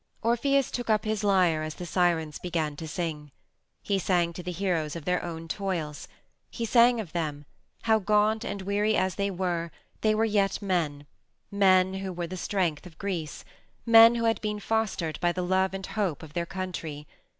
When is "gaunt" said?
7.99-8.43